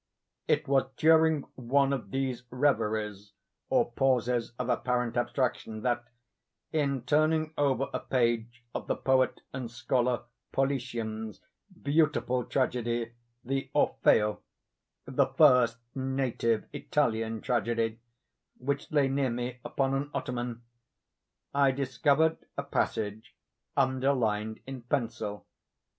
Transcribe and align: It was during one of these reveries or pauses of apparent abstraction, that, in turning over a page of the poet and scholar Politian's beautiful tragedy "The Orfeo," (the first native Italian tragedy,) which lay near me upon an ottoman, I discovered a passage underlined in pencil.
It 0.47 0.67
was 0.67 0.87
during 0.97 1.43
one 1.53 1.93
of 1.93 2.09
these 2.09 2.41
reveries 2.49 3.33
or 3.69 3.91
pauses 3.91 4.51
of 4.57 4.67
apparent 4.67 5.15
abstraction, 5.15 5.83
that, 5.83 6.05
in 6.71 7.03
turning 7.03 7.53
over 7.55 7.87
a 7.93 7.99
page 7.99 8.63
of 8.73 8.87
the 8.87 8.95
poet 8.95 9.41
and 9.53 9.69
scholar 9.69 10.21
Politian's 10.51 11.39
beautiful 11.83 12.43
tragedy 12.45 13.11
"The 13.43 13.69
Orfeo," 13.75 14.39
(the 15.05 15.27
first 15.27 15.77
native 15.93 16.65
Italian 16.73 17.39
tragedy,) 17.41 17.99
which 18.57 18.91
lay 18.91 19.07
near 19.07 19.29
me 19.29 19.59
upon 19.63 19.93
an 19.93 20.09
ottoman, 20.15 20.63
I 21.53 21.69
discovered 21.69 22.37
a 22.57 22.63
passage 22.63 23.35
underlined 23.77 24.61
in 24.65 24.81
pencil. 24.81 25.45